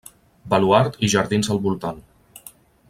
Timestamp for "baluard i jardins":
0.53-1.53